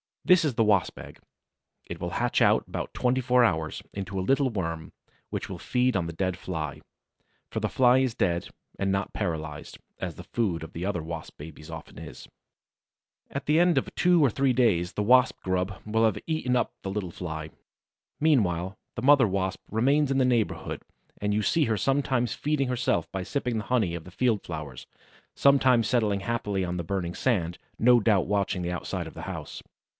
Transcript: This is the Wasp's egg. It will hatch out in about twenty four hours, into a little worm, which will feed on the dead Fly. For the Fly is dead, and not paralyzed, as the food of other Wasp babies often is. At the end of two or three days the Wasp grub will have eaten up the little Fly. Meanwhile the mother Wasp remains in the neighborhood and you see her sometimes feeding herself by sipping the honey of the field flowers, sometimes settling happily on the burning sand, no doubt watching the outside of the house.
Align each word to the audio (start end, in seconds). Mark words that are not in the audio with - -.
This 0.25 0.45
is 0.45 0.53
the 0.53 0.63
Wasp's 0.63 0.97
egg. 0.99 1.19
It 1.85 1.99
will 1.99 2.11
hatch 2.11 2.41
out 2.41 2.63
in 2.65 2.71
about 2.71 2.93
twenty 2.93 3.21
four 3.21 3.43
hours, 3.43 3.83
into 3.93 4.19
a 4.19 4.21
little 4.21 4.49
worm, 4.49 4.93
which 5.29 5.49
will 5.49 5.59
feed 5.59 5.95
on 5.95 6.05
the 6.07 6.13
dead 6.13 6.37
Fly. 6.37 6.81
For 7.51 7.59
the 7.59 7.69
Fly 7.69 7.99
is 7.99 8.15
dead, 8.15 8.49
and 8.79 8.91
not 8.91 9.13
paralyzed, 9.13 9.77
as 9.99 10.15
the 10.15 10.23
food 10.23 10.63
of 10.63 10.75
other 10.75 11.03
Wasp 11.03 11.37
babies 11.37 11.69
often 11.69 11.99
is. 11.99 12.27
At 13.29 13.45
the 13.45 13.59
end 13.59 13.77
of 13.77 13.93
two 13.93 14.23
or 14.23 14.29
three 14.31 14.53
days 14.53 14.93
the 14.93 15.03
Wasp 15.03 15.37
grub 15.43 15.79
will 15.85 16.05
have 16.05 16.17
eaten 16.25 16.55
up 16.55 16.71
the 16.81 16.91
little 16.91 17.11
Fly. 17.11 17.49
Meanwhile 18.19 18.77
the 18.95 19.03
mother 19.03 19.27
Wasp 19.27 19.61
remains 19.69 20.09
in 20.09 20.17
the 20.19 20.25
neighborhood 20.25 20.81
and 21.19 21.31
you 21.33 21.41
see 21.43 21.65
her 21.65 21.77
sometimes 21.77 22.33
feeding 22.33 22.69
herself 22.69 23.11
by 23.11 23.21
sipping 23.21 23.57
the 23.59 23.65
honey 23.65 23.93
of 23.95 24.05
the 24.05 24.11
field 24.11 24.43
flowers, 24.43 24.87
sometimes 25.35 25.87
settling 25.87 26.21
happily 26.21 26.63
on 26.63 26.77
the 26.77 26.83
burning 26.83 27.13
sand, 27.15 27.59
no 27.77 27.99
doubt 27.99 28.27
watching 28.27 28.61
the 28.63 28.71
outside 28.71 29.07
of 29.07 29.13
the 29.15 29.23
house. 29.23 29.61